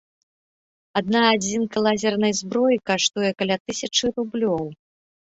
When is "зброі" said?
2.39-2.77